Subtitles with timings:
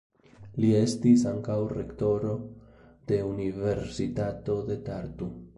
[0.63, 2.31] Li estis ankaŭ rektoro
[3.13, 5.35] de Universitato de Tartu.